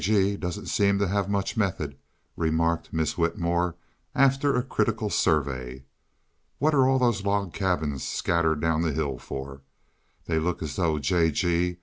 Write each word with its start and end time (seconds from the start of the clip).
G. 0.01 0.35
doesn't 0.35 0.65
seem 0.65 0.97
to 0.97 1.07
have 1.09 1.29
much 1.29 1.55
method," 1.55 1.95
remarked 2.35 2.91
Miss 2.91 3.19
Whitmore, 3.19 3.75
after 4.15 4.55
a 4.55 4.63
critical 4.63 5.11
survey. 5.11 5.83
"What 6.57 6.73
are 6.73 6.87
all 6.89 6.97
those 6.97 7.23
log 7.23 7.53
cabins 7.53 8.01
scattered 8.03 8.59
down 8.59 8.81
the 8.81 8.93
hill 8.93 9.19
for? 9.19 9.61
They 10.25 10.39
look 10.39 10.63
as 10.63 10.75
though 10.75 10.97
J. 10.97 11.29
G. 11.29 11.77